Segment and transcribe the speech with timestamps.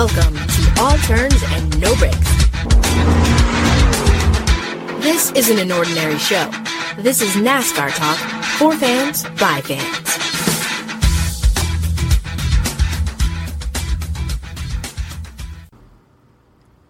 [0.00, 2.16] Welcome to All Turns and No Breaks.
[5.04, 6.50] This isn't an ordinary show.
[6.96, 8.16] This is NASCAR talk
[8.56, 10.08] for fans by fans.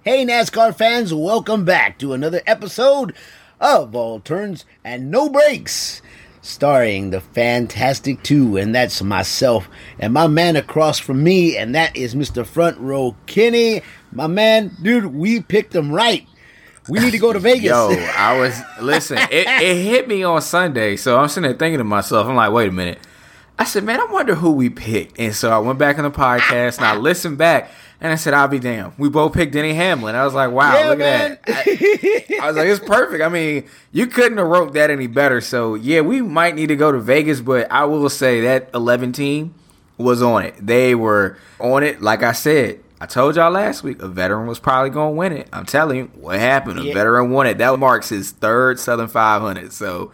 [0.02, 3.12] Hey, NASCAR fans, welcome back to another episode
[3.60, 6.00] of All Turns and No Breaks,
[6.42, 9.68] starring the Fantastic Two, and that's myself
[9.98, 12.46] and my man across from me, and that is Mr.
[12.46, 13.82] Front Row Kenny.
[14.12, 16.26] My man, dude, we picked him right.
[16.88, 17.64] We need to go to Vegas.
[17.64, 19.18] Yo, I was listen.
[19.18, 22.52] It, it hit me on Sunday, so I'm sitting there thinking to myself, I'm like,
[22.52, 22.98] wait a minute.
[23.58, 26.10] I said, man, I wonder who we picked, and so I went back in the
[26.10, 28.92] podcast and I listened back, and I said, I'll be damned.
[28.98, 30.14] We both picked Denny Hamlin.
[30.14, 31.32] I was like, wow, Yeah, look man.
[31.32, 31.66] at that.
[31.66, 33.22] I, I was like, it's perfect.
[33.22, 35.40] I mean, you couldn't have wrote that any better.
[35.40, 39.12] So yeah, we might need to go to Vegas, but I will say that 11
[39.12, 39.54] team
[39.98, 40.54] was on it.
[40.60, 42.00] They were on it.
[42.00, 45.32] Like I said, I told y'all last week, a veteran was probably going to win
[45.32, 45.48] it.
[45.52, 46.80] I'm telling you, what happened?
[46.80, 46.94] A Yeah.
[46.94, 47.58] veteran won it.
[47.58, 49.72] That marks his third Southern 500.
[49.72, 50.12] So,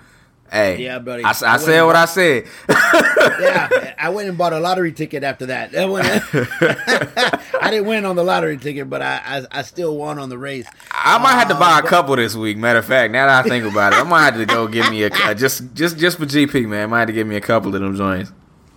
[0.51, 1.25] hey, Yeah, buddy.
[1.25, 2.45] I, I I said what I said.
[2.69, 5.73] yeah, I went and bought a lottery ticket after that.
[5.73, 6.07] That went-
[7.63, 10.39] I didn't win on the lottery ticket, but I, I, I still won on the
[10.39, 10.67] race.
[10.93, 12.57] I might have to Uh, buy a but- couple this week.
[12.57, 14.91] Matter of fact, now that I think about it, I might have to go give
[14.91, 16.85] me a uh, just just just for GP, man.
[16.85, 18.33] I might have to give me a couple of them joints.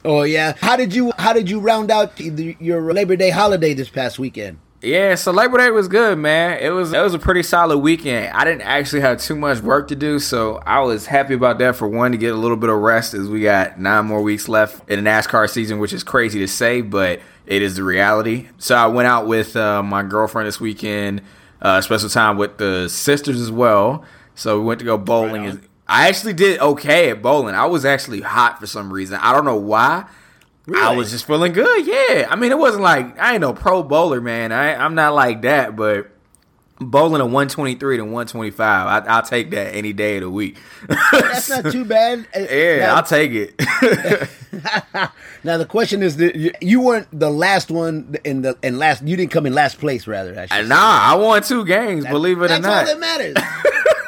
[0.06, 0.54] Oh yeah.
[0.60, 4.18] How did you How did you round out the, your Labor Day holiday this past
[4.20, 4.58] weekend?
[4.82, 6.58] Yeah, so Labor Day was good, man.
[6.60, 8.34] It was it was a pretty solid weekend.
[8.34, 11.76] I didn't actually have too much work to do, so I was happy about that.
[11.76, 14.48] For one, to get a little bit of rest, as we got nine more weeks
[14.48, 18.48] left in the NASCAR season, which is crazy to say, but it is the reality.
[18.58, 21.24] So I went out with uh, my girlfriend this weekend,
[21.62, 24.06] uh, special time with the sisters as well.
[24.36, 25.44] So we went to go bowling.
[25.44, 25.60] Right.
[25.90, 27.54] I actually did okay at bowling.
[27.54, 29.20] I was actually hot for some reason.
[29.22, 30.06] I don't know why.
[30.76, 31.86] I was just feeling good.
[31.88, 34.52] Yeah, I mean, it wasn't like I ain't no pro bowler, man.
[34.52, 36.10] I I'm not like that, but
[36.82, 40.58] bowling a 123 to 125, I, I'll take that any day of the week.
[40.88, 42.26] That's not too bad.
[42.36, 43.54] Uh, yeah, Now, I'll take it.
[45.44, 49.04] now the question is, that you- weren't the last one in the in last.
[49.06, 50.32] You didn't come in last place, rather.
[50.38, 50.68] I And say.
[50.68, 50.76] nah,
[51.12, 52.06] I won two games.
[52.06, 53.36] believe it or not That's all that matters.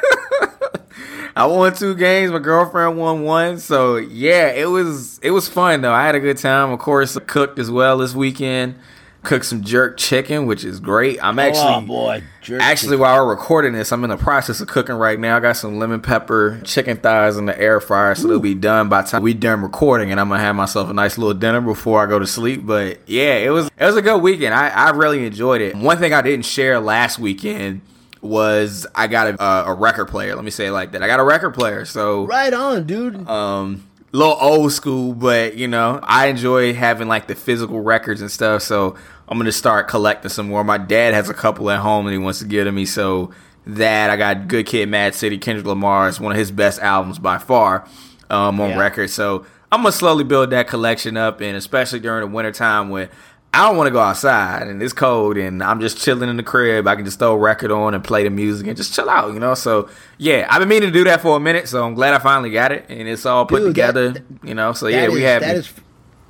[1.34, 2.30] I won two games.
[2.30, 3.58] My girlfriend won one.
[3.58, 5.92] So yeah, it was it was fun though.
[5.92, 6.70] I had a good time.
[6.70, 8.76] Of course, I cooked as well this weekend.
[9.22, 11.22] Cooked some jerk chicken, which is great.
[11.22, 14.66] I'm actually oh boy, jerk Actually, while we're recording this, I'm in the process of
[14.66, 15.36] cooking right now.
[15.36, 18.88] I got some lemon pepper chicken thighs in the air fryer, so they'll be done
[18.88, 21.60] by the time we done recording, and I'm gonna have myself a nice little dinner
[21.60, 22.66] before I go to sleep.
[22.66, 24.54] But yeah, it was it was a good weekend.
[24.54, 25.76] I, I really enjoyed it.
[25.76, 27.82] One thing I didn't share last weekend
[28.22, 30.34] was I got a, a, a record player.
[30.34, 31.02] Let me say it like that.
[31.02, 33.28] I got a record player, so right on, dude.
[33.28, 38.20] um a little old school, but you know, I enjoy having like the physical records
[38.20, 38.62] and stuff.
[38.62, 38.96] So
[39.28, 40.62] I'm gonna start collecting some more.
[40.64, 42.84] My dad has a couple at home and he wants to give to me.
[42.86, 43.32] So
[43.66, 47.18] that I got Good Kid, Mad City, Kendrick Lamar is one of his best albums
[47.18, 47.86] by far
[48.28, 48.78] um, on Yeah.
[48.78, 49.08] record.
[49.10, 53.08] So I'm gonna slowly build that collection up, and especially during the wintertime when
[53.54, 56.42] I don't want to go outside and it's cold and I'm just chilling in the
[56.42, 56.88] crib.
[56.88, 59.34] I can just throw a record on and play the music and just chill out,
[59.34, 59.54] you know.
[59.54, 62.18] So yeah, I've been meaning to do that for a minute, so I'm glad I
[62.18, 64.72] finally got it and it's all put Dude, that- together, you know.
[64.72, 65.72] So yeah, That we have that is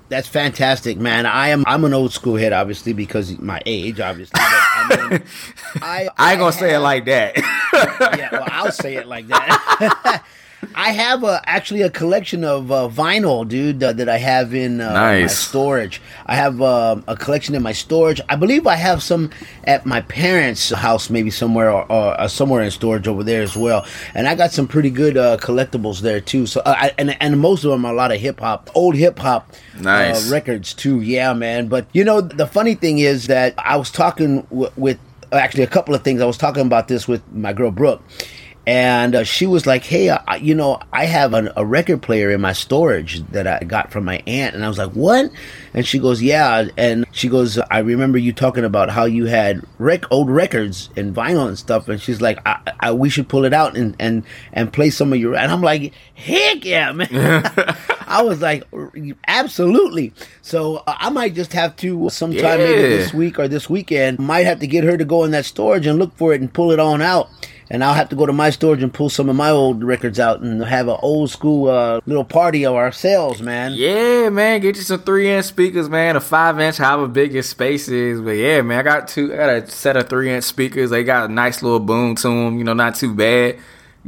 [0.09, 1.25] that's fantastic, man.
[1.25, 4.33] I am I'm an old school head, obviously because my age, obviously.
[4.89, 5.23] But, I, mean,
[5.81, 7.37] I I ain't gonna say it like that.
[8.19, 10.25] yeah, well, I'll say it like that.
[10.75, 14.81] I have a actually a collection of uh, vinyl, dude, uh, that I have in
[14.81, 16.01] uh, my storage.
[16.27, 18.21] I have um a collection in my storage.
[18.29, 19.31] I believe I have some
[19.65, 23.57] at my parents' house, maybe somewhere or, or uh, somewhere in storage over there as
[23.57, 23.85] well.
[24.15, 26.47] And I got some pretty good uh, collectibles there too.
[26.47, 28.95] So, uh, I, and and most of them are a lot of hip hop, old
[28.95, 30.29] hip hop Nice.
[30.31, 31.01] uh, records too.
[31.01, 31.69] Yeah, man.
[31.69, 34.99] But you know, the funny thing is that I was talking w- with
[35.33, 36.21] actually a couple of things.
[36.21, 38.03] I was talking about this with my girl Brooke.
[38.65, 42.31] And uh, she was like, "Hey, I, you know, I have an, a record player
[42.31, 45.33] in my storage that I got from my aunt." And I was like, "What?"
[45.75, 49.65] And she goes, "Yeah." And she goes, "I remember you talking about how you had
[49.79, 53.45] rec- old records and vinyl and stuff." And she's like, I, I, "We should pull
[53.45, 54.23] it out and and
[54.53, 57.11] and play some of your." And I'm like, "Heck yeah, man!"
[58.07, 58.63] I was like,
[59.27, 64.21] "Absolutely." So uh, I might just have to sometime maybe this week or this weekend.
[64.21, 66.53] Might have to get her to go in that storage and look for it and
[66.53, 67.29] pull it on out.
[67.73, 70.21] And I'll have to go to my storage and pull some of my old records
[70.21, 73.73] out and have an old school uh, little party of ourselves, man.
[73.73, 76.15] Yeah, man, get you some three inch speakers, man.
[76.15, 78.21] A five inch, however big your space is.
[78.21, 79.33] But yeah, man, I got two.
[79.33, 80.91] I got a set of three inch speakers.
[80.91, 82.59] They got a nice little boom to them.
[82.59, 83.59] You know, not too bad.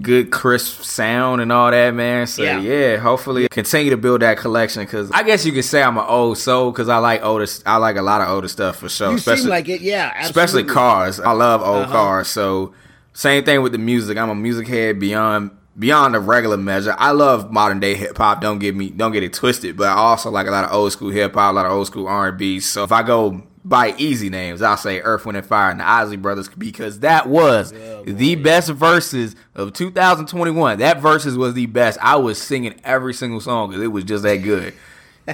[0.00, 2.26] good crisp sound and all that, man.
[2.26, 5.82] So yeah, yeah hopefully continue to build that collection because I guess you could say
[5.82, 7.46] I'm an old soul because I like older.
[7.64, 9.10] I like a lot of older stuff for sure.
[9.10, 10.12] You especially, seem like it, yeah.
[10.14, 10.28] Absolutely.
[10.28, 11.20] Especially cars.
[11.20, 11.93] I love old uh-huh.
[11.93, 12.28] cars.
[12.28, 12.75] So
[13.14, 14.19] same thing with the music.
[14.19, 16.94] I'm a music head beyond beyond a regular measure.
[16.99, 18.40] I love modern day hip hop.
[18.40, 20.93] Don't get me don't get it twisted, but I also like a lot of old
[20.93, 22.61] school hip hop, a lot of old school R and B.
[22.61, 25.88] So if I go by easy names, I'll say Earth, Wind, and Fire and the
[25.88, 30.78] Isley Brothers because that was yeah, the best Verzuz of 2021.
[30.81, 31.99] That Verzuz was the best.
[32.02, 34.75] I was singing every single song because it was just that good.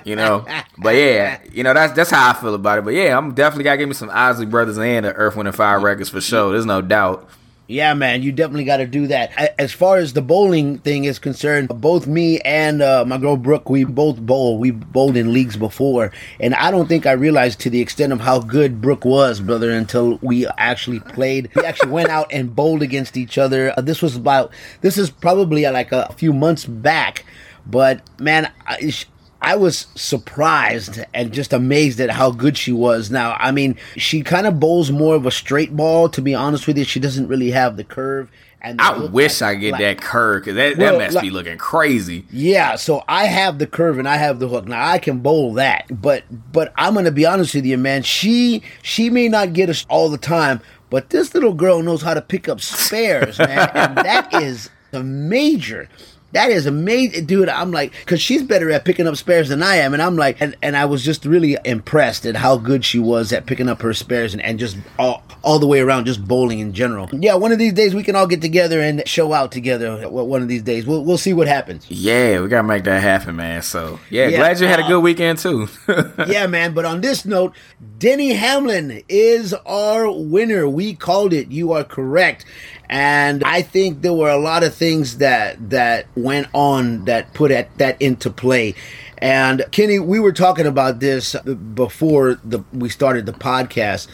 [0.04, 0.46] You know,
[0.78, 2.84] but yeah, you know that's that's how I feel about it.
[2.84, 5.56] But yeah, I'm definitely gotta give me some Isley Brothers and the Earth, Wind, and
[5.56, 6.52] Fire records for sure.
[6.52, 7.28] There's no doubt.
[7.70, 9.54] Yeah, man, you definitely got to do that.
[9.56, 13.70] As far as the bowling thing is concerned, both me and uh, my girl Brooke,
[13.70, 14.58] we both bowl.
[14.58, 18.22] We bowled in leagues before, and I don't think I realized to the extent of
[18.22, 21.48] how good Brooke was, brother, until we actually played.
[21.54, 23.72] We actually went out and bowled against each other.
[23.76, 24.52] Uh, this was about.
[24.80, 27.24] This is probably like a few months back,
[27.64, 28.92] but man, I,
[29.42, 33.10] I was surprised and just amazed at how good she was.
[33.10, 36.66] Now, I mean, she kind of bowls more of a straight ball, to be honest
[36.66, 36.84] with you.
[36.84, 38.30] She doesn't really have the curve.
[38.62, 41.22] And I wish like, I get like, that curve because that, well, that must like,
[41.22, 42.26] be looking crazy.
[42.30, 44.66] Yeah, so I have the curve and I have the hook.
[44.66, 48.02] Now I can bowl that, but but I'm gonna be honest with you, man.
[48.02, 50.60] She she may not get us all the time,
[50.90, 55.02] but this little girl knows how to pick up spares, man, and that is a
[55.02, 55.88] major
[56.32, 57.48] that is amazing, dude.
[57.48, 60.40] I'm like, cause she's better at picking up spares than I am, and I'm like,
[60.40, 63.82] and, and I was just really impressed at how good she was at picking up
[63.82, 67.08] her spares and, and just all all the way around, just bowling in general.
[67.12, 70.08] Yeah, one of these days we can all get together and show out together.
[70.08, 71.90] One of these days, we'll we'll see what happens.
[71.90, 73.62] Yeah, we gotta make that happen, man.
[73.62, 75.68] So yeah, yeah glad you had a uh, good weekend too.
[76.28, 76.74] yeah, man.
[76.74, 77.54] But on this note,
[77.98, 80.68] Denny Hamlin is our winner.
[80.68, 81.50] We called it.
[81.50, 82.44] You are correct.
[82.92, 87.52] And I think there were a lot of things that that went on that put
[87.52, 88.74] at, that into play.
[89.18, 91.36] And Kenny, we were talking about this
[91.74, 94.08] before the we started the podcast,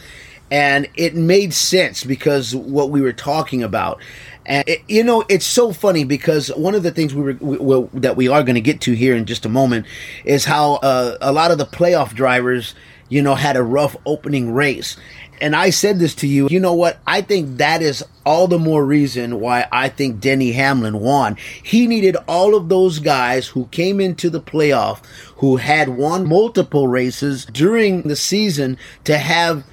[0.51, 3.99] and it made sense because what we were talking about.
[4.45, 7.99] And it, you know, it's so funny because one of the things we were we,
[7.99, 9.87] that we are going to get to here in just a moment
[10.23, 12.75] is how uh, a lot of the playoff drivers,
[13.09, 14.97] you know, had a rough opening race,
[15.41, 16.99] and I said this to you, you know what?
[17.05, 21.37] I think that is all the more reason why I think Denny Hamlin won.
[21.63, 25.03] He needed all of those guys who came into the playoff,
[25.37, 29.63] who had won multiple races during the season to have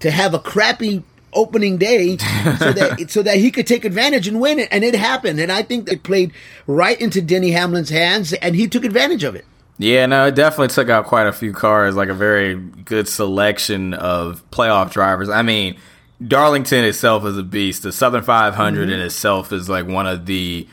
[0.00, 1.02] to have a crappy
[1.32, 2.24] opening day so
[2.72, 5.62] that so that he could take advantage and win it and it happened and I
[5.62, 6.32] think it played
[6.66, 9.44] right into Denny Hamlin's hands and he took advantage of it.
[9.78, 13.94] Yeah, no, it definitely took out quite a few cars, like a very good selection
[13.94, 15.28] of playoff drivers.
[15.28, 15.78] I mean,
[16.26, 17.84] Darlington itself is a beast.
[17.84, 18.92] The Southern 500 mm-hmm.
[18.92, 20.66] in itself is like one of the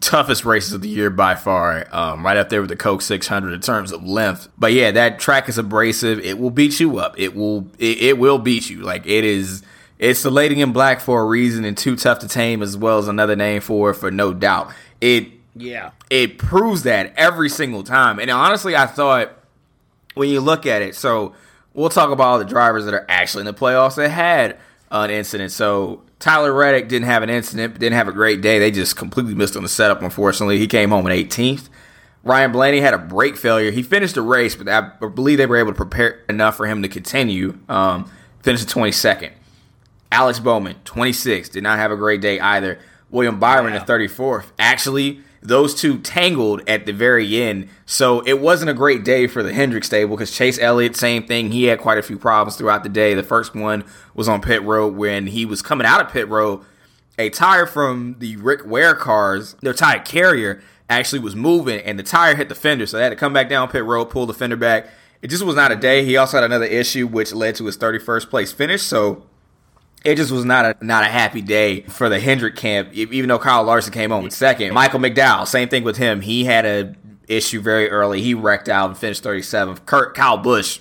[0.00, 3.52] toughest races of the year by far, um, right up there with the Coke 600
[3.52, 4.48] in terms of length.
[4.56, 6.20] But yeah, that track is abrasive.
[6.20, 7.18] It will beat you up.
[7.18, 8.82] It will it, it will beat you.
[8.82, 9.62] Like it is.
[9.98, 12.98] It's the lady in black for a reason, and too tough to tame as well
[12.98, 14.72] as another name for it, for no doubt.
[15.00, 15.92] It yeah.
[16.10, 18.18] It proves that every single time.
[18.18, 19.32] And honestly, I thought
[20.14, 21.34] when you look at it, so
[21.74, 24.58] we'll talk about all the drivers that are actually in the playoffs that had
[24.90, 25.52] an incident.
[25.52, 28.58] So Tyler Reddick didn't have an incident, but didn't have a great day.
[28.58, 30.58] They just completely missed on the setup, unfortunately.
[30.58, 31.68] He came home in 18th.
[32.22, 33.70] Ryan Blaney had a brake failure.
[33.70, 36.82] He finished the race, but I believe they were able to prepare enough for him
[36.82, 37.58] to continue.
[37.68, 38.10] Um,
[38.42, 39.30] finished 22nd.
[40.10, 42.78] Alex Bowman, 26, did not have a great day either.
[43.10, 47.68] William Byron, the 34th, actually those two tangled at the very end.
[47.84, 51.52] So it wasn't a great day for the Hendrick stable because Chase Elliott, same thing.
[51.52, 53.14] He had quite a few problems throughout the day.
[53.14, 56.64] The first one was on pit road when he was coming out of pit road.
[57.18, 62.02] A tire from the Rick Ware cars, their tire carrier, actually was moving and the
[62.02, 62.86] tire hit the fender.
[62.86, 64.88] So they had to come back down pit road, pull the fender back.
[65.22, 66.04] It just was not a day.
[66.04, 68.82] He also had another issue which led to his 31st place finish.
[68.82, 69.26] So
[70.06, 72.92] it just was not a not a happy day for the Hendrick camp.
[72.94, 76.20] Even though Kyle Larson came home in second, Michael McDowell, same thing with him.
[76.20, 76.94] He had a
[77.26, 78.22] issue very early.
[78.22, 79.84] He wrecked out and finished 37th.
[79.84, 80.78] Kurt Kyle Busch,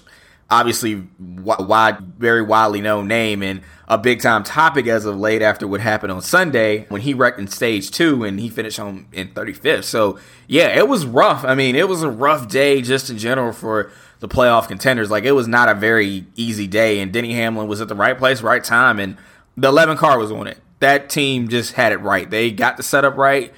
[0.47, 5.67] obviously wide, very widely known name and a big time topic as of late after
[5.67, 9.29] what happened on Sunday when he wrecked in stage two and he finished home in
[9.29, 9.85] 35th.
[9.85, 11.43] So yeah, it was rough.
[11.43, 15.09] I mean, it was a rough day just in general for the playoff contenders.
[15.09, 18.17] Like it was not a very easy day, and Denny Hamlin was at the right
[18.17, 19.17] place, right time, and
[19.57, 20.57] the 11 car was on it.
[20.79, 22.29] That team just had it right.
[22.29, 23.53] They got the setup right.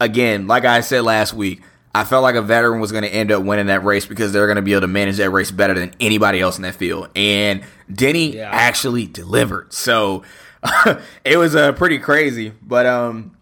[0.00, 1.62] Again, like I said last week,
[1.94, 4.46] I felt like a veteran was going to end up winning that race because they're
[4.46, 7.08] going to be able to manage that race better than anybody else in that field.
[7.16, 8.50] And Denny yeah.
[8.52, 9.72] actually delivered.
[9.72, 10.22] So
[11.24, 12.52] it was uh, pretty crazy.
[12.62, 13.36] But um,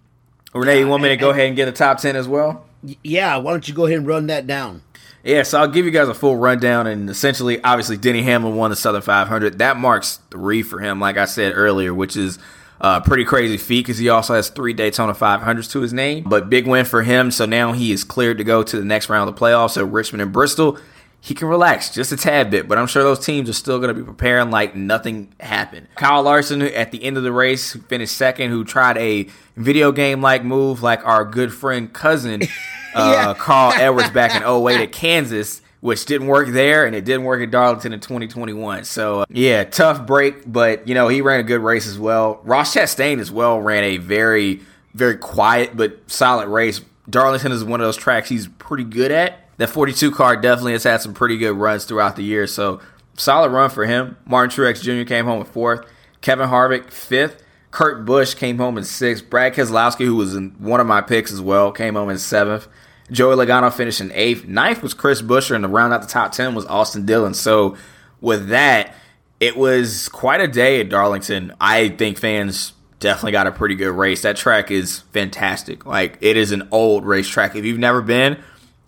[0.55, 2.65] Renee, you want me to go ahead and get the top 10 as well?
[3.03, 4.83] Yeah, why don't you go ahead and run that down?
[5.25, 6.87] Yeah, so I'll give you guys a full rundown.
[6.87, 9.59] And essentially, obviously, Denny Hamlin won the Southern 500.
[9.59, 12.39] That marks three for him, like I said earlier, which is
[12.81, 16.25] uh, a pretty crazy feat because he also has three Daytona 500s to his name.
[16.29, 17.33] But big win for him.
[17.33, 19.77] So now he is cleared to go to the next round of the playoffs.
[19.77, 20.79] at Richmond and Bristol
[21.27, 23.93] he can relax just a tad bit, but I'm sure those teams are still going
[23.93, 25.89] to be preparing like nothing happened.
[25.97, 30.23] Kyle Larson, at the end of the race, finished second, who tried a video game
[30.23, 32.43] like move like our good friend cousin
[32.95, 37.25] uh, Carl Edwards back in 08 at Kansas, which didn't work there and it didn't
[37.25, 38.85] work at Darlington in 2021.
[38.85, 42.39] So, uh, yeah, tough break, but, you know, he ran a good race as well.
[42.45, 44.61] Ross Chastain as well ran a very,
[44.95, 46.83] very quiet but solid race.
[47.11, 50.85] Darlington is one of those tracks he's pretty good at that 42 car definitely has
[50.85, 52.47] had some pretty good runs throughout the year.
[52.47, 52.81] So
[53.15, 54.17] solid run for him.
[54.27, 55.09] Martin Truex Jr.
[55.09, 55.87] came home in fourth.
[56.21, 57.43] Kevin Harvick fifth.
[57.71, 59.29] Kurt Busch came home in sixth.
[59.29, 62.69] Brad Keselowski, who was in one of my picks as well, came home in seventh.
[63.11, 64.47] Joey Logano finished in eighth.
[64.47, 67.35] Ninth was Chris Buescher, and the round out the top ten was Austin Dillon.
[67.35, 67.77] So
[68.21, 68.95] with that,
[69.41, 71.53] it was quite a day at Darlington.
[71.61, 74.23] I think fans definitely got a pretty good race.
[74.23, 75.85] That track is fantastic.
[75.85, 77.55] Like it is an old racetrack.
[77.55, 78.43] If you've never been,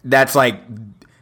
[0.08, 0.60] that's like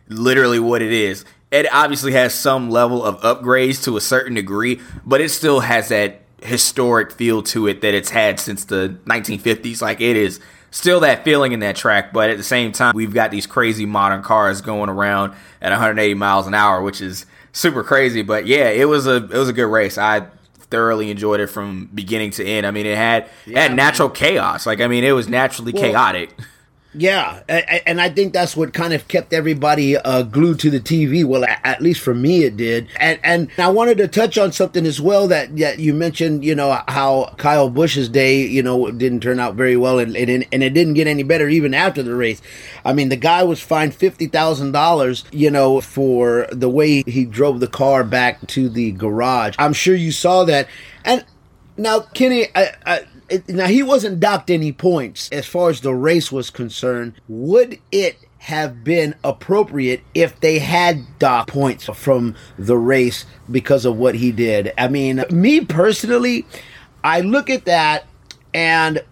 [0.08, 1.24] literally what it is.
[1.50, 5.88] It obviously has some level of upgrades to a certain degree, but it still has
[5.88, 9.80] that historic feel to it that it's had since the 1950s.
[9.80, 10.40] Like it is
[10.70, 13.86] still that feeling in that track, but at the same time, we've got these crazy
[13.86, 18.22] modern cars going around at 180 miles an hour, which is super crazy.
[18.22, 19.98] But yeah, it was a it was a good race.
[19.98, 20.26] I
[20.58, 22.66] thoroughly enjoyed it from beginning to end.
[22.66, 24.16] I mean, it had yeah, it had natural man.
[24.16, 24.66] chaos.
[24.66, 26.36] Like I mean, it was naturally well, chaotic.
[26.98, 31.24] Yeah, and I think that's what kind of kept everybody uh, glued to the TV.
[31.26, 32.88] Well, at least for me, it did.
[32.98, 36.42] And and I wanted to touch on something as well that, that you mentioned.
[36.42, 40.46] You know how Kyle Busch's day, you know, didn't turn out very well, and, and
[40.50, 42.40] and it didn't get any better even after the race.
[42.82, 47.26] I mean, the guy was fined fifty thousand dollars, you know, for the way he
[47.26, 49.54] drove the car back to the garage.
[49.58, 50.68] I'm sure you saw that,
[51.04, 51.24] and.
[51.78, 55.94] Now, Kenny, I, I, it, now he wasn't docked any points as far as the
[55.94, 57.14] race was concerned.
[57.28, 63.96] Would it have been appropriate if they had docked points from the race because of
[63.96, 64.72] what he did?
[64.78, 66.46] I mean, me personally,
[67.02, 68.06] I look at that
[68.54, 69.02] and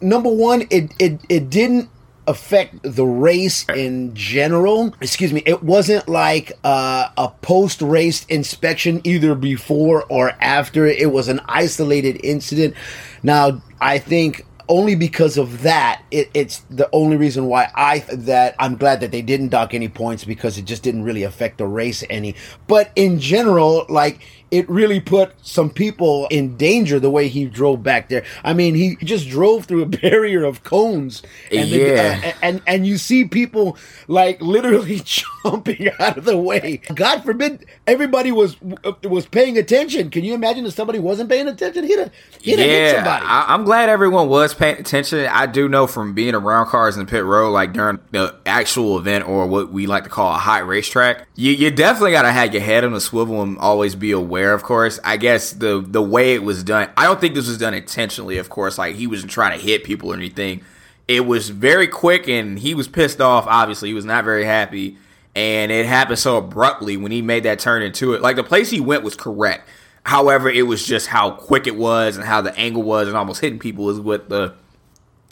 [0.00, 1.88] number one, it it, it didn't
[2.26, 4.94] affect the race in general.
[5.00, 5.42] Excuse me.
[5.46, 10.86] It wasn't like uh, a post race inspection either before or after.
[10.86, 12.74] It was an isolated incident.
[13.22, 18.54] Now, I think only because of that, it, it's the only reason why I that
[18.58, 21.66] I'm glad that they didn't dock any points because it just didn't really affect the
[21.66, 22.34] race any.
[22.66, 24.20] But in general, like
[24.54, 28.24] it really put some people in danger the way he drove back there.
[28.44, 32.86] I mean, he just drove through a barrier of cones, and yeah, uh, and and
[32.86, 35.02] you see people like literally
[35.44, 36.80] jumping out of the way.
[36.94, 38.56] God forbid everybody was
[39.02, 40.08] was paying attention.
[40.08, 41.82] Can you imagine if somebody wasn't paying attention?
[41.82, 43.26] He'd have, he'd yeah, hit somebody.
[43.26, 45.26] I, am glad everyone was paying attention.
[45.26, 49.26] I do know from being around cars in pit road, like during the actual event
[49.26, 52.52] or what we like to call a high racetrack, you, you definitely got to have
[52.52, 54.98] your head on a swivel and always be aware of course.
[55.04, 58.38] I guess the the way it was done, I don't think this was done intentionally,
[58.38, 58.78] of course.
[58.78, 60.62] Like he wasn't trying to hit people or anything.
[61.06, 63.46] It was very quick, and he was pissed off.
[63.46, 64.96] Obviously, he was not very happy,
[65.34, 68.22] and it happened so abruptly when he made that turn into it.
[68.22, 69.68] Like the place he went was correct.
[70.04, 73.40] However, it was just how quick it was and how the angle was and almost
[73.40, 74.54] hitting people is what the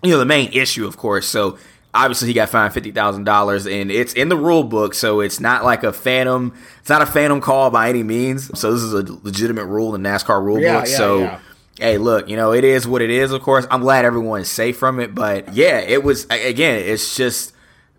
[0.02, 1.26] you know the main issue, of course.
[1.26, 1.58] So
[1.94, 5.40] obviously he got fined fifty thousand dollars, and it's in the rule book, so it's
[5.40, 6.54] not like a phantom.
[6.80, 8.58] It's not a phantom call by any means.
[8.58, 10.88] So this is a legitimate rule in NASCAR rule yeah, book.
[10.88, 11.18] Yeah, so.
[11.20, 11.40] Yeah.
[11.78, 13.66] Hey, look, you know, it is what it is, of course.
[13.70, 17.54] I'm glad everyone is safe from it, but yeah, it was again, it's just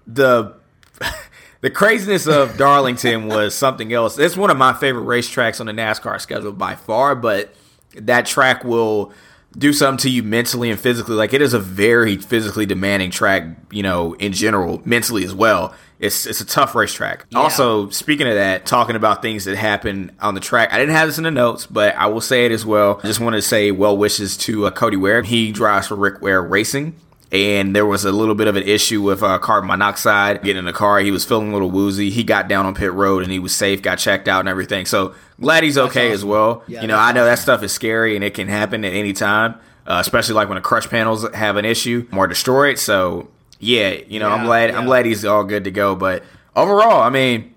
[0.05, 0.53] the
[1.61, 4.19] the craziness of Darlington was something else.
[4.19, 7.53] It's one of my favorite racetracks on the NASCAR schedule by far, but
[7.95, 9.11] that track will
[9.57, 11.15] do something to you mentally and physically.
[11.15, 15.73] Like it is a very physically demanding track, you know, in general, mentally as well.
[15.99, 17.25] It's it's a tough racetrack.
[17.29, 17.39] Yeah.
[17.39, 21.07] Also, speaking of that, talking about things that happen on the track, I didn't have
[21.07, 22.99] this in the notes, but I will say it as well.
[23.03, 25.21] I just want to say well wishes to uh, Cody Ware.
[25.21, 26.95] He drives for Rick Ware Racing
[27.33, 30.65] and there was a little bit of an issue with uh, carbon monoxide getting in
[30.65, 30.99] the car.
[30.99, 32.11] He was feeling a little woozy.
[32.11, 34.85] He got down on pit road and he was safe, got checked out and everything.
[34.85, 36.13] So glad he's okay awesome.
[36.13, 36.63] as well.
[36.67, 37.31] Yeah, you know, I know awesome.
[37.31, 39.55] that stuff is scary and it can happen at any time,
[39.87, 42.77] uh, especially like when the crush panels have an issue or destroyed.
[42.77, 44.77] So yeah, you know, yeah, I'm glad yeah.
[44.77, 45.95] I'm glad he's all good to go.
[45.95, 46.23] But
[46.55, 47.55] overall, I mean,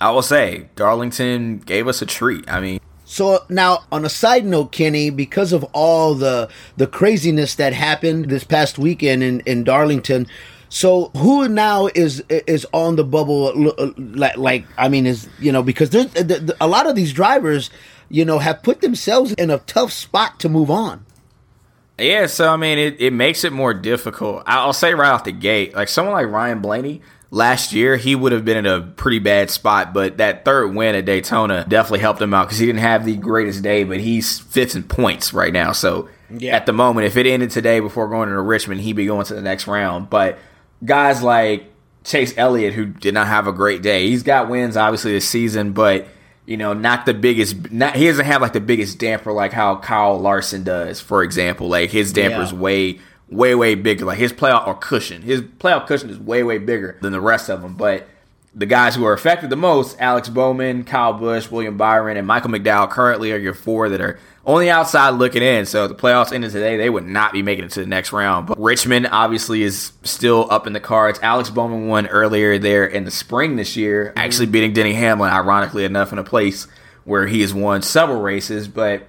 [0.00, 2.50] I will say Darlington gave us a treat.
[2.50, 2.80] I mean,
[3.12, 8.30] So now, on a side note, Kenny, because of all the the craziness that happened
[8.30, 10.26] this past weekend in in Darlington,
[10.70, 13.48] so who now is is on the bubble?
[13.48, 16.88] Uh, uh, like, like I mean, is you know because there's the, the, a lot
[16.88, 17.68] of these drivers,
[18.08, 21.04] you know, have put themselves in a tough spot to move on.
[21.98, 24.42] Yeah, so I mean, it, it makes it more difficult.
[24.46, 27.02] I'll say right off the gate, like someone like Ryan Blaney,
[27.32, 30.94] last year he would have been in a pretty bad spot, but that third win
[30.94, 34.38] at Daytona definitely helped him out because he didn't have the greatest day, but he's
[34.38, 35.72] fifth in points right now.
[35.72, 36.54] So yeah.
[36.54, 39.34] at the moment, if it ended today before going into Richmond, he'd be going to
[39.34, 40.10] the next round.
[40.10, 40.38] But
[40.84, 41.72] guys like
[42.04, 45.72] Chase Elliott, who did not have a great day, he's got wins obviously this season,
[45.72, 46.06] but
[46.44, 47.70] you know, not the biggest.
[47.70, 51.68] Not he doesn't have like the biggest damper like how Kyle Larson does, for example.
[51.68, 52.58] Like his damper's yeah.
[52.58, 53.00] way,
[53.32, 54.04] way, way bigger.
[54.04, 57.48] Like his playoff or cushion, his playoff cushion is way, way bigger than the rest
[57.48, 57.74] of them.
[57.74, 58.08] But
[58.54, 62.50] the guys who are affected the most, Alex Bowman, Kyle Busch, William Byron, and Michael
[62.50, 65.64] McDowell, currently are your four that are on the outside looking in.
[65.64, 68.46] So the playoffs ended today, they would not be making it to the next round.
[68.46, 71.18] But Richmond obviously is still up in the cards.
[71.22, 74.52] Alex Bowman won earlier there in the spring this year, actually mm-hmm.
[74.52, 76.66] beating Denny Hamlin, ironically enough, in a place
[77.04, 78.68] where he has won several races.
[78.68, 79.06] But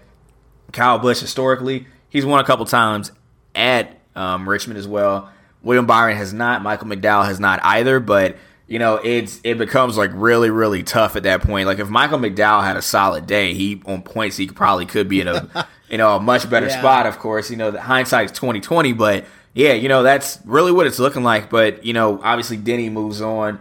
[0.71, 3.11] Kyle Busch, historically, he's won a couple times
[3.55, 5.29] at um, Richmond as well.
[5.61, 6.61] William Byron has not.
[6.61, 7.99] Michael McDowell has not either.
[7.99, 8.35] But
[8.67, 11.67] you know, it's it becomes like really, really tough at that point.
[11.67, 15.21] Like if Michael McDowell had a solid day, he on points he probably could be
[15.21, 16.79] in a you know a much better yeah.
[16.79, 17.05] spot.
[17.05, 20.87] Of course, you know the hindsight's twenty twenty, but yeah, you know that's really what
[20.87, 21.49] it's looking like.
[21.49, 23.59] But you know, obviously Denny moves on.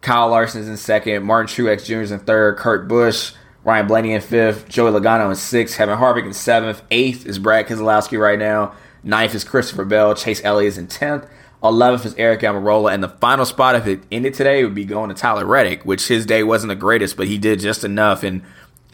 [0.00, 2.02] Kyle Larson's in second, Martin Truex Jr.
[2.02, 3.32] is in third, Kurt Busch,
[3.64, 7.66] Ryan Blaney in fifth, Joey Logano in sixth, Kevin Harvick in seventh, eighth is Brad
[7.66, 11.26] Keselowski right now, ninth is Christopher Bell, Chase Elliott is in tenth.
[11.62, 15.08] 11th is Aric Almirola, and the final spot if it ended today would be going
[15.08, 18.42] to Tyler Reddick, which his day wasn't the greatest, but he did just enough, and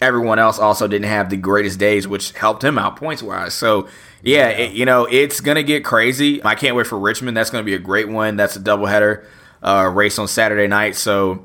[0.01, 3.55] everyone else also didn't have the greatest days, which helped him out points wise.
[3.55, 3.89] So
[4.23, 4.49] yeah.
[4.49, 6.45] It, you know it's gonna get crazy.
[6.45, 7.37] I can't wait for Richmond.
[7.37, 8.37] That's gonna be a great one.
[8.37, 9.25] That's a doubleheader
[9.63, 10.97] uh, race on Saturday night.
[10.97, 11.45] So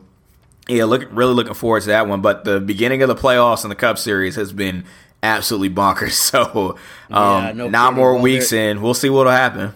[0.67, 2.22] yeah, look, really looking forward to that one.
[2.22, 4.85] But the beginning of the playoffs and the Cup Series has been
[5.25, 6.16] absolutely bonkers.
[6.35, 6.77] So
[7.11, 8.81] um, yeah, no not more weeks in.
[8.81, 9.74] We'll see what'll happen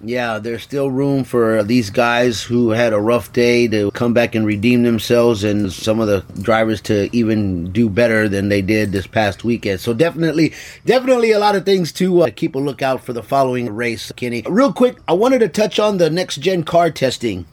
[0.00, 4.34] yeah, there's still room for these guys who had a rough day to come back
[4.34, 8.92] and redeem themselves, and some of the drivers to even do better than they did
[8.92, 9.80] this past weekend.
[9.80, 13.74] So definitely, definitely a lot of things to uh, keep a lookout for the following
[13.74, 14.44] race, Kenny.
[14.48, 17.46] Real quick, I wanted to touch on the next gen car testing.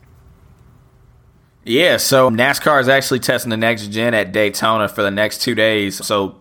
[1.64, 5.56] Yeah, so NASCAR is actually testing the next gen at Daytona for the next two
[5.56, 6.06] days.
[6.06, 6.36] So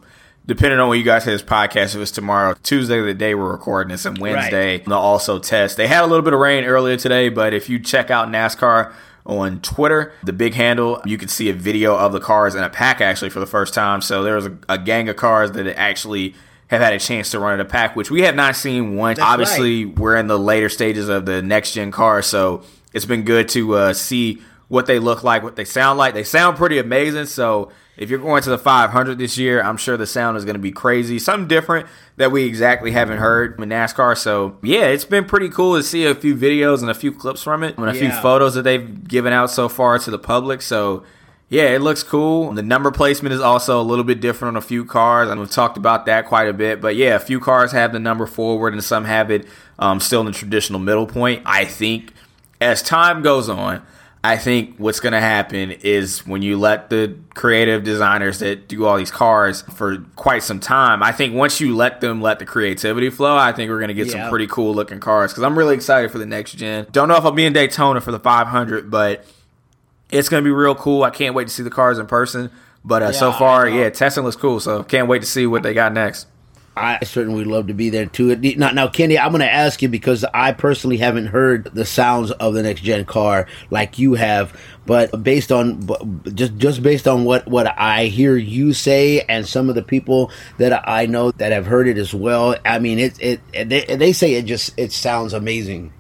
[0.46, 3.50] depending on when you guys hear this podcast, if it's tomorrow, Tuesday, the day we're
[3.50, 4.84] recording this, and Wednesday, right.
[4.84, 5.76] they'll also test.
[5.76, 8.92] They had a little bit of rain earlier today, but if you check out NASCAR
[9.26, 12.68] on Twitter, the big handle, you can see a video of the cars in a
[12.68, 14.02] pack actually for the first time.
[14.02, 16.34] So there was a, a gang of cars that actually
[16.68, 19.18] have had a chance to run in a pack, which we have not seen once.
[19.18, 19.98] That's Obviously, right.
[19.98, 23.74] we're in the later stages of the next gen car, so it's been good to
[23.74, 26.14] uh, see what they look like, what they sound like.
[26.14, 27.26] They sound pretty amazing.
[27.26, 30.56] So if you're going to the 500 this year, I'm sure the sound is going
[30.56, 31.18] to be crazy.
[31.18, 34.16] Something different that we exactly haven't heard in NASCAR.
[34.16, 37.42] So, yeah, it's been pretty cool to see a few videos and a few clips
[37.42, 38.00] from it and a yeah.
[38.00, 40.60] few photos that they've given out so far to the public.
[40.62, 41.04] So,
[41.48, 42.52] yeah, it looks cool.
[42.52, 45.50] The number placement is also a little bit different on a few cars, and we've
[45.50, 46.80] talked about that quite a bit.
[46.80, 49.46] But yeah, a few cars have the number forward, and some have it
[49.78, 51.42] um, still in the traditional middle point.
[51.44, 52.12] I think
[52.60, 53.86] as time goes on,
[54.24, 58.86] I think what's going to happen is when you let the creative designers that do
[58.86, 62.46] all these cars for quite some time, I think once you let them let the
[62.46, 64.12] creativity flow, I think we're going to get yeah.
[64.12, 66.86] some pretty cool looking cars because I'm really excited for the next gen.
[66.90, 69.26] Don't know if I'll be in Daytona for the 500, but
[70.10, 71.02] it's going to be real cool.
[71.02, 72.50] I can't wait to see the cars in person.
[72.82, 74.58] But uh, yeah, so far, yeah, testing looks cool.
[74.58, 76.26] So can't wait to see what they got next.
[76.76, 78.34] I certainly would love to be there too.
[78.56, 82.32] Now, now, Kenny, I'm going to ask you because I personally haven't heard the sounds
[82.32, 84.58] of the next gen car like you have.
[84.84, 89.68] But based on just just based on what what I hear you say and some
[89.68, 93.18] of the people that I know that have heard it as well, I mean, it
[93.20, 95.92] it they, they say it just it sounds amazing.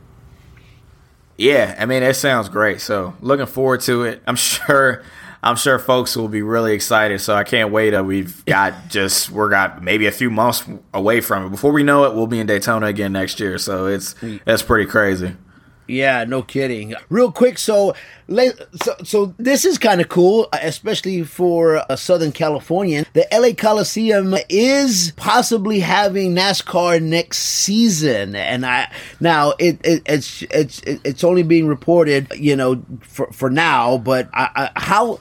[1.36, 2.80] Yeah, I mean, it sounds great.
[2.80, 4.22] So looking forward to it.
[4.26, 5.04] I'm sure
[5.44, 7.20] I'm sure folks will be really excited.
[7.20, 7.92] So I can't wait.
[7.94, 11.50] Uh, we've got just we're got maybe a few months away from it.
[11.50, 13.58] Before we know it, we'll be in Daytona again next year.
[13.58, 14.14] So it's
[14.46, 15.36] that's pretty crazy.
[15.86, 16.94] Yeah, no kidding.
[17.10, 17.94] Real quick, so
[18.28, 23.04] so, so this is kind of cool, especially for a Southern Californian.
[23.12, 30.42] The LA Coliseum is possibly having NASCAR next season, and I now it, it it's
[30.50, 33.98] it's it's only being reported, you know, for for now.
[33.98, 35.18] But I, I, how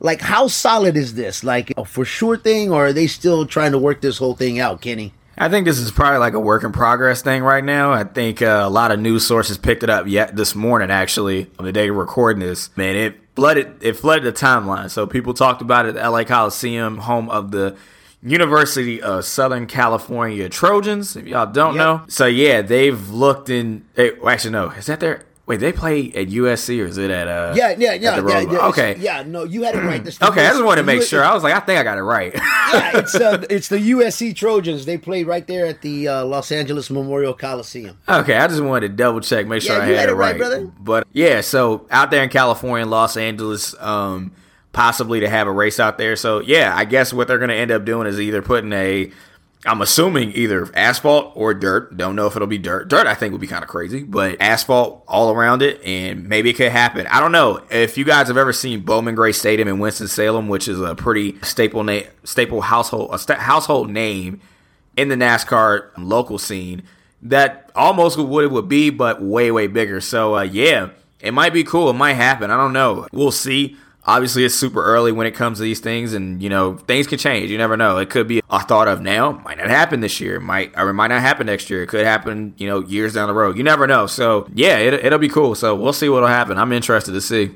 [0.00, 1.44] like how solid is this?
[1.44, 4.58] Like a for sure thing, or are they still trying to work this whole thing
[4.58, 5.14] out, Kenny?
[5.42, 7.92] I think this is probably like a work in progress thing right now.
[7.92, 11.50] I think uh, a lot of news sources picked it up yet this morning, actually,
[11.58, 12.70] on the day of recording this.
[12.76, 14.88] Man, it flooded it flooded the timeline.
[14.88, 17.76] So people talked about it at LA Coliseum, home of the
[18.22, 21.16] University of Southern California Trojans.
[21.16, 21.78] If y'all don't yep.
[21.78, 23.84] know, so yeah, they've looked in.
[23.94, 27.10] They, well, actually, no, is that their Wait, they play at USC or is it
[27.10, 27.52] at uh?
[27.56, 29.24] Yeah, yeah, yeah, yeah, yeah, Okay, yeah.
[29.24, 30.02] No, you had it right.
[30.02, 30.30] This time.
[30.30, 31.24] okay, I just wanted to make sure.
[31.24, 32.32] I was like, I think I got it right.
[32.32, 34.84] yeah, it's uh, it's the USC Trojans.
[34.84, 37.98] They play right there at the uh, Los Angeles Memorial Coliseum.
[38.08, 40.30] Okay, I just wanted to double check, make sure yeah, I had, had it right,
[40.30, 40.72] right, brother.
[40.78, 44.32] But yeah, so out there in California, Los Angeles, um,
[44.72, 46.14] possibly to have a race out there.
[46.14, 49.10] So yeah, I guess what they're going to end up doing is either putting a
[49.64, 51.96] I'm assuming either asphalt or dirt.
[51.96, 52.88] Don't know if it'll be dirt.
[52.88, 56.50] Dirt, I think, would be kind of crazy, but asphalt all around it, and maybe
[56.50, 57.06] it could happen.
[57.06, 60.48] I don't know if you guys have ever seen Bowman Gray Stadium in Winston Salem,
[60.48, 61.88] which is a pretty staple
[62.24, 64.40] staple household, a st- household name
[64.96, 66.82] in the NASCAR local scene.
[67.22, 70.00] That almost what it would be, but way way bigger.
[70.00, 71.88] So uh, yeah, it might be cool.
[71.88, 72.50] It might happen.
[72.50, 73.06] I don't know.
[73.12, 76.76] We'll see obviously it's super early when it comes to these things and you know
[76.76, 77.50] things can change.
[77.50, 77.98] You never know.
[77.98, 79.32] It could be a thought of now.
[79.44, 80.40] Might not happen this year.
[80.40, 81.82] Might or it might not happen next year.
[81.82, 83.56] It could happen you know years down the road.
[83.56, 84.06] You never know.
[84.06, 85.54] So yeah it, it'll be cool.
[85.54, 86.58] So we'll see what'll happen.
[86.58, 87.52] I'm interested to see.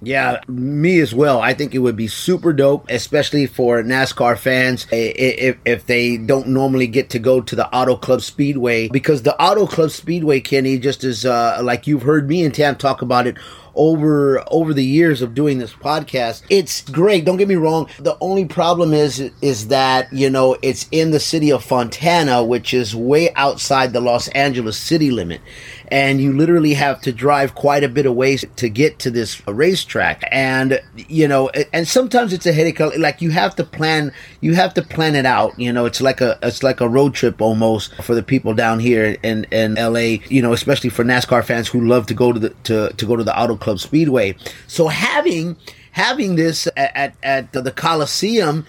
[0.00, 1.40] Yeah, me as well.
[1.40, 6.48] I think it would be super dope, especially for NASCAR fans if, if they don't
[6.48, 10.78] normally get to go to the Auto Club Speedway because the Auto Club Speedway, Kenny,
[10.78, 13.36] just as uh, like you've heard me and Tam talk about it
[13.78, 16.42] over over the years of doing this podcast.
[16.50, 17.24] It's great.
[17.24, 17.88] Don't get me wrong.
[18.00, 22.74] The only problem is is that you know it's in the city of Fontana, which
[22.74, 25.40] is way outside the Los Angeles city limit,
[25.88, 28.18] and you literally have to drive quite a bit of
[28.56, 30.24] to get to this racetrack.
[30.32, 32.80] And you know, and sometimes it's a headache.
[32.80, 34.12] Like you have to plan.
[34.40, 35.58] You have to plan it out.
[35.58, 38.80] You know, it's like a it's like a road trip almost for the people down
[38.80, 40.18] here in in LA.
[40.28, 43.14] You know, especially for NASCAR fans who love to go to the to to go
[43.14, 44.36] to the auto Club Speedway.
[44.66, 45.56] So having
[45.92, 48.64] having this at, at, at the Coliseum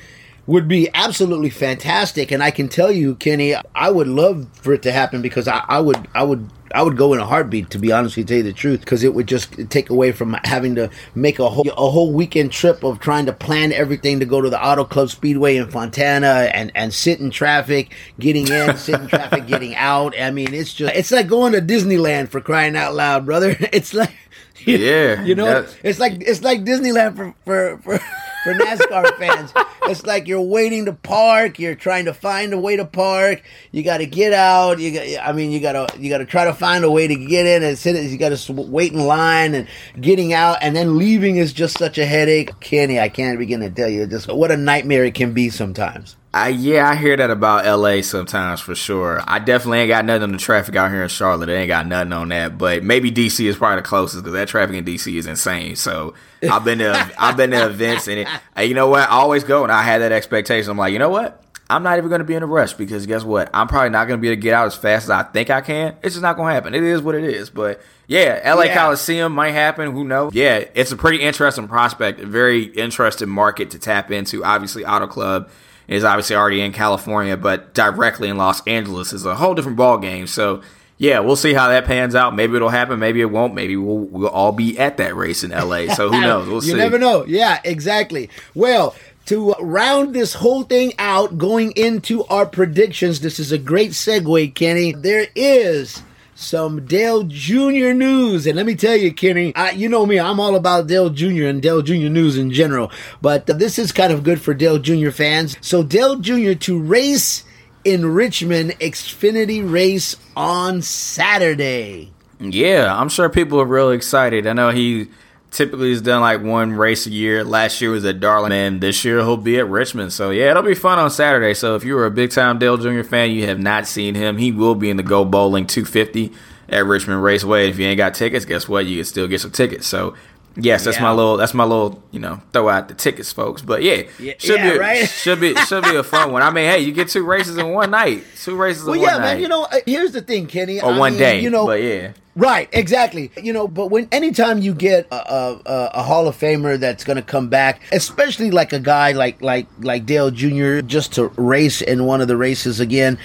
[0.50, 2.32] would be absolutely fantastic.
[2.32, 5.64] And I can tell you, Kenny, I would love for it to happen because I,
[5.68, 8.36] I would I would I would go in a heartbeat, to be honest with you,
[8.36, 11.50] tell you the truth, because it would just take away from having to make a
[11.50, 14.86] whole a whole weekend trip of trying to plan everything to go to the Auto
[14.86, 19.76] Club Speedway in Fontana and and sit in traffic, getting in, sit in traffic, getting
[19.76, 20.20] out.
[20.20, 23.56] I mean, it's just it's like going to Disneyland for crying out loud, brother.
[23.72, 24.14] It's like
[24.66, 28.00] yeah, you know, it's like it's like Disneyland for for for,
[28.44, 29.54] for NASCAR fans.
[29.84, 31.60] It's like you're waiting to park.
[31.60, 33.44] You're trying to find a way to park.
[33.72, 34.80] You got to get out.
[34.80, 37.08] You got, I mean, you got to you got to try to find a way
[37.08, 37.96] to get in and sit.
[38.10, 39.68] You got to wait in line and
[40.00, 42.60] getting out, and then leaving is just such a headache.
[42.60, 46.16] Kenny, I can't begin to tell you just what a nightmare it can be sometimes.
[46.32, 49.24] I, yeah, I hear that about LA sometimes for sure.
[49.26, 51.50] I definitely ain't got nothing on the traffic out here in Charlotte.
[51.50, 52.56] I ain't got nothing on that.
[52.56, 55.76] But maybe DC is probably the closest because that traffic in DC is insane.
[55.76, 56.14] So
[56.44, 59.10] I've been to I've been to events and it, you know what?
[59.10, 60.70] I always go and I had that expectation.
[60.70, 61.44] I'm like, you know what?
[61.72, 63.50] I'm not even going to be in a rush because guess what?
[63.54, 65.50] I'm probably not going to be able to get out as fast as I think
[65.50, 65.96] I can.
[66.04, 66.74] It's just not going to happen.
[66.74, 67.50] It is what it is.
[67.50, 68.76] But yeah, LA yeah.
[68.76, 69.92] Coliseum might happen.
[69.92, 70.34] Who knows?
[70.34, 74.44] Yeah, it's a pretty interesting prospect, a very interesting market to tap into.
[74.44, 75.50] Obviously, Auto Club
[75.90, 79.98] is obviously already in California, but directly in Los Angeles is a whole different ball
[79.98, 80.28] game.
[80.28, 80.62] So
[80.98, 82.36] yeah, we'll see how that pans out.
[82.36, 83.00] Maybe it'll happen.
[83.00, 83.54] Maybe it won't.
[83.54, 85.94] Maybe we'll we'll all be at that race in LA.
[85.94, 86.48] So who knows?
[86.48, 86.72] We'll you see.
[86.72, 87.26] You never know.
[87.26, 88.30] Yeah, exactly.
[88.56, 88.96] Well.
[89.26, 94.56] To round this whole thing out, going into our predictions, this is a great segue,
[94.56, 94.92] Kenny.
[94.92, 96.02] There is
[96.40, 97.94] some Dale Jr.
[97.94, 98.48] news.
[98.48, 101.46] And let me tell you, Kenny, I, you know me, I'm all about Dale Jr.
[101.46, 102.10] and Dale Jr.
[102.10, 102.92] news in general.
[103.22, 105.12] But this is kind of good for Dale Jr.
[105.12, 105.58] fans.
[105.62, 106.54] So, Dale Jr.
[106.54, 107.44] to race
[107.84, 112.14] in Richmond Xfinity race on Saturday.
[112.40, 114.48] Yeah, I'm sure people are really excited.
[114.48, 115.10] I know he
[115.52, 117.44] typically has done like one race a year.
[117.44, 120.14] Last year was at Darling, and this year he'll be at Richmond.
[120.14, 121.54] So yeah, it'll be fun on Saturday.
[121.54, 123.04] So if you were a big time Dale Jr.
[123.04, 124.38] fan, you have not seen him.
[124.38, 126.32] He will be in the Go Bowling 250
[126.70, 127.70] at Richmond Raceway.
[127.70, 128.86] If you ain't got tickets, guess what?
[128.86, 129.88] You can still get some tickets.
[129.88, 130.16] So
[130.62, 131.04] Yes, that's yeah.
[131.04, 131.38] my little.
[131.38, 132.04] That's my little.
[132.12, 133.62] You know, throw out the tickets, folks.
[133.62, 135.10] But yeah, yeah should yeah, be right?
[135.10, 136.42] should be should be a fun one.
[136.42, 138.24] I mean, hey, you get two races in one night.
[138.38, 139.42] Two races well, in yeah, one man, night.
[139.42, 140.82] You know, uh, here's the thing, Kenny.
[140.82, 141.42] Or I one mean, day.
[141.42, 142.14] You know, but yeah.
[142.40, 143.32] Right, exactly.
[143.42, 147.18] You know, but when anytime you get a, a, a Hall of Famer that's going
[147.18, 150.80] to come back, especially like a guy like like like Dale Jr.
[150.80, 153.18] just to race in one of the races again,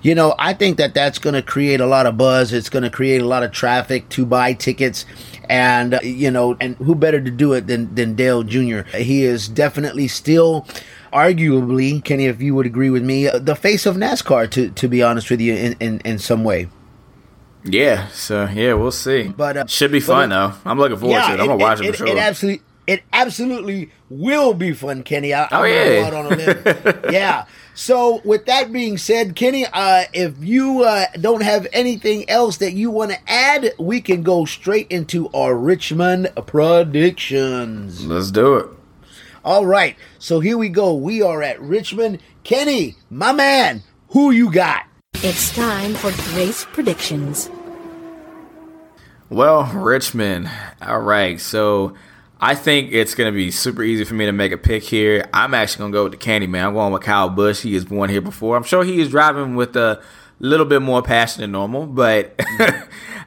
[0.00, 2.52] you know, I think that that's going to create a lot of buzz.
[2.52, 5.04] It's going to create a lot of traffic to buy tickets.
[5.48, 8.82] And uh, you know, and who better to do it than than Dale Jr.
[8.96, 10.66] He is definitely still
[11.12, 14.50] arguably, Kenny, if you would agree with me, uh, the face of NASCAR.
[14.50, 16.68] To to be honest with you, in in, in some way.
[17.64, 18.08] Yeah.
[18.08, 19.28] So yeah, we'll see.
[19.28, 20.70] But uh, should be fun but, though.
[20.70, 21.40] I'm looking forward yeah, to it.
[21.40, 22.08] I'm gonna watch it, it for sure.
[22.08, 22.64] It absolutely.
[22.84, 25.32] It absolutely will be fun, Kenny.
[25.32, 27.00] I, oh I'm yeah, out on a limb.
[27.12, 27.44] yeah.
[27.74, 32.72] So, with that being said, Kenny, uh, if you uh, don't have anything else that
[32.72, 38.04] you want to add, we can go straight into our Richmond predictions.
[38.04, 38.66] Let's do it.
[39.44, 39.96] All right.
[40.18, 40.94] So here we go.
[40.94, 42.20] We are at Richmond.
[42.44, 44.84] Kenny, my man, who you got?
[45.14, 47.50] It's time for race predictions.
[49.30, 50.50] Well, Richmond.
[50.82, 51.40] All right.
[51.40, 51.94] So
[52.44, 55.28] I think it's going to be super easy for me to make a pick here.
[55.32, 56.66] I'm actually going to go with the Candy Man.
[56.66, 57.62] I'm going with Kyle Busch.
[57.62, 58.56] He has won here before.
[58.56, 60.02] I'm sure he is driving with a
[60.40, 62.34] little bit more passion than normal, but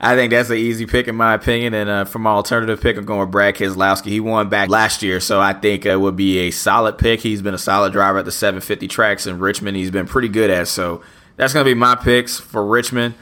[0.02, 1.74] I think that's an easy pick in my opinion.
[1.74, 4.08] And uh, for my alternative pick, I'm going with Brad Keselowski.
[4.08, 7.22] He won back last year, so I think it would be a solid pick.
[7.22, 9.78] He's been a solid driver at the 750 tracks in Richmond.
[9.78, 10.68] He's been pretty good at.
[10.68, 11.02] So
[11.38, 13.14] that's going to be my picks for Richmond.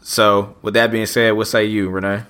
[0.00, 2.22] So with that being said, what say you, Renee?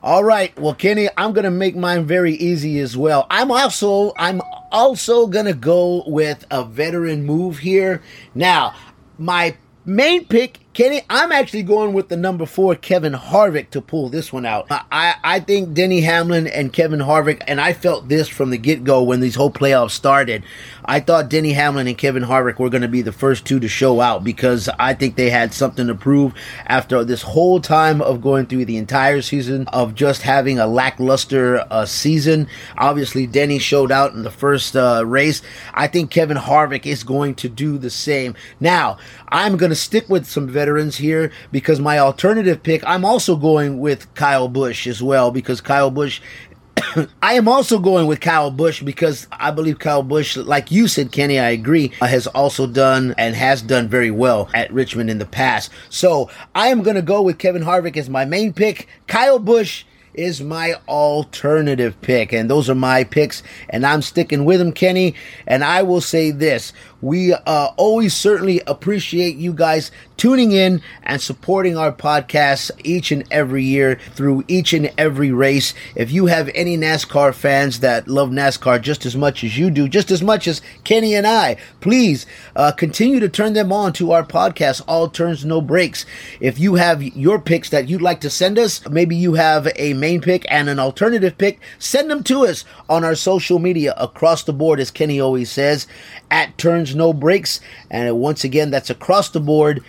[0.00, 0.56] All right.
[0.58, 3.26] Well, Kenny, I'm to make mine very easy as well.
[3.30, 8.00] I'm also I'm also to go with a veteran move here.
[8.34, 8.74] Now,
[9.18, 14.10] my main pick Kenny, I'm actually going with the number four, Kevin Harvick, to pull
[14.10, 14.68] this one out.
[14.70, 18.84] I, I think Denny Hamlin and Kevin Harvick, and I felt this from the get
[18.84, 20.44] go when these whole playoffs started.
[20.84, 23.66] I thought Denny Hamlin and Kevin Harvick were going to be the first two to
[23.66, 26.32] show out because I think they had something to prove
[26.66, 31.66] after this whole time of going through the entire season of just having a lackluster
[31.72, 32.46] uh, season.
[32.76, 35.42] Obviously, Denny showed out in the first uh, race.
[35.74, 38.36] I think Kevin Harvick is going to do the same.
[38.60, 43.02] Now, I'm going to stick with some veterans veterans here because my alternative pick, I'm
[43.04, 46.20] also going with Kyle Busch as well because Kyle Busch
[47.22, 51.10] I am also going with Kyle Busch because I believe Kyle Busch, like you said,
[51.10, 55.26] Kenny, I agree, has also done and has done very well at Richmond in the
[55.26, 55.70] past.
[55.88, 58.86] So I am going to go with Kevin Harvick as my main pick.
[59.06, 59.84] Kyle Busch
[60.18, 62.32] is my alternative pick.
[62.32, 63.42] And those are my picks.
[63.70, 65.14] And I'm sticking with them, Kenny.
[65.46, 71.22] And I will say this we uh, always certainly appreciate you guys tuning in and
[71.22, 75.74] supporting our podcast each and every year through each and every race.
[75.94, 79.88] If you have any NASCAR fans that love NASCAR just as much as you do,
[79.88, 84.10] just as much as Kenny and I, please uh, continue to turn them on to
[84.10, 86.04] our podcast, All Turns No Breaks.
[86.40, 89.94] If you have your picks that you'd like to send us, maybe you have a
[89.94, 94.42] main pick and an alternative pick, send them to us on our social media across
[94.42, 95.86] the board, as Kenny always says,
[96.30, 97.60] at Turns No Breaks.
[97.90, 99.82] And once again, that's across the board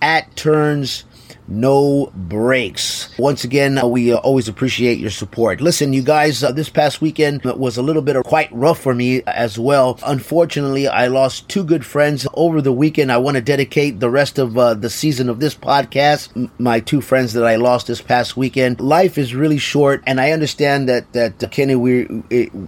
[0.00, 1.04] at Turns
[1.46, 3.16] no breaks.
[3.18, 5.60] Once again, uh, we uh, always appreciate your support.
[5.60, 8.94] Listen, you guys, uh, this past weekend was a little bit of quite rough for
[8.94, 9.98] me as well.
[10.06, 13.12] Unfortunately, I lost two good friends over the weekend.
[13.12, 16.80] I want to dedicate the rest of uh, the season of this podcast, m- my
[16.80, 18.80] two friends that I lost this past weekend.
[18.80, 22.06] Life is really short, and I understand that that Kenny, we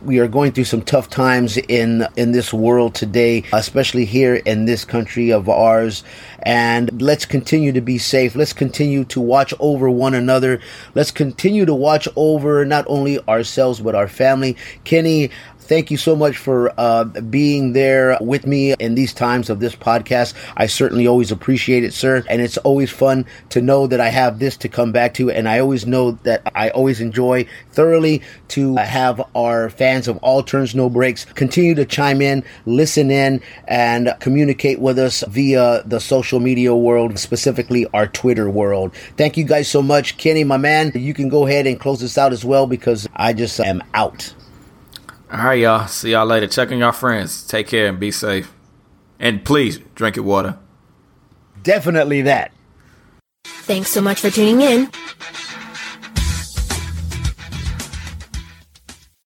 [0.04, 4.66] we are going through some tough times in in this world today, especially here in
[4.66, 6.04] this country of ours.
[6.42, 8.36] And let's continue to be safe.
[8.36, 8.65] Let's continue
[9.06, 10.60] to watch over one another.
[10.94, 14.56] Let's continue to watch over not only ourselves, but our family.
[14.84, 15.30] Kenny,
[15.66, 19.74] Thank you so much for uh, being there with me in these times of this
[19.74, 20.34] podcast.
[20.56, 22.24] I certainly always appreciate it, sir.
[22.30, 25.28] And it's always fun to know that I have this to come back to.
[25.28, 30.44] And I always know that I always enjoy thoroughly to have our fans of All
[30.44, 35.98] Turns No Breaks continue to chime in, listen in, and communicate with us via the
[35.98, 38.94] social media world, specifically our Twitter world.
[39.16, 40.16] Thank you guys so much.
[40.16, 43.32] Kenny, my man, you can go ahead and close this out as well because I
[43.32, 44.32] just am out.
[45.30, 45.86] All right, y'all.
[45.88, 46.46] See y'all later.
[46.46, 47.46] Check on y'all friends.
[47.46, 48.52] Take care and be safe.
[49.18, 50.58] And please drink your water.
[51.62, 52.52] Definitely that.
[53.44, 54.88] Thanks so much for tuning in.